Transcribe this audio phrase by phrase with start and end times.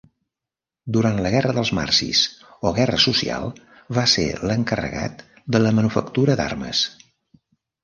[0.95, 2.21] Durant la guerra dels marsis
[2.69, 3.47] o guerra social
[3.99, 5.23] va ser l'encarregat
[5.57, 6.85] de la manufactura d'armes.